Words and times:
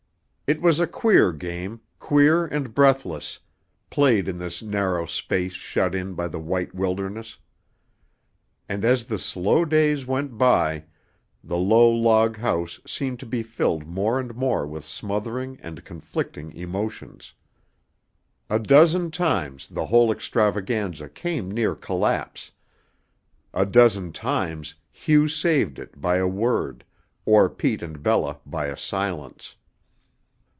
It 0.51 0.61
was 0.61 0.81
a 0.81 0.85
queer 0.87 1.31
game, 1.31 1.79
queer 1.97 2.45
and 2.45 2.73
breathless, 2.73 3.39
played 3.89 4.27
in 4.27 4.37
this 4.37 4.61
narrow 4.61 5.05
space 5.05 5.53
shut 5.53 5.95
in 5.95 6.13
by 6.13 6.27
the 6.27 6.41
white 6.41 6.75
wilderness. 6.75 7.37
And 8.67 8.83
as 8.83 9.05
the 9.05 9.17
slow 9.17 9.63
days 9.63 10.05
went 10.05 10.37
by, 10.37 10.83
the 11.41 11.55
low 11.55 11.89
log 11.89 12.35
house 12.35 12.81
seemed 12.85 13.17
to 13.21 13.25
be 13.25 13.43
filled 13.43 13.87
more 13.87 14.19
and 14.19 14.35
more 14.35 14.67
with 14.67 14.83
smothered 14.83 15.57
and 15.63 15.85
conflicting 15.85 16.51
emotions. 16.51 17.33
A 18.49 18.59
dozen 18.59 19.09
times 19.09 19.69
the 19.69 19.85
whole 19.85 20.11
extravaganza 20.11 21.07
came 21.07 21.49
near 21.49 21.75
collapse; 21.75 22.51
a 23.53 23.65
dozen 23.65 24.11
times 24.11 24.75
Hugh 24.91 25.29
saved 25.29 25.79
it 25.79 26.01
by 26.01 26.17
a 26.17 26.27
word, 26.27 26.83
or 27.25 27.49
Pete 27.49 27.81
and 27.81 28.03
Bella 28.03 28.41
by 28.45 28.65
a 28.65 28.75
silence. 28.75 29.55